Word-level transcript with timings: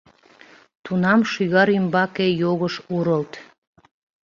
Тунам 0.83 1.19
шӱгар 1.31 1.69
ӱмбаке 1.77 2.27
йогыш 2.41 2.75
урылт. 2.95 3.31